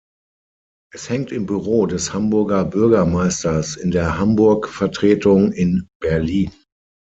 Es 0.91 1.11
hängt 1.11 1.31
im 1.31 1.45
Büro 1.45 1.85
des 1.85 2.11
Hamburger 2.11 2.65
Bürgermeisters 2.65 3.75
in 3.75 3.91
der 3.91 4.17
Hamburg-Vertretung 4.17 5.51
in 5.51 5.87
Berlin. 6.01 6.51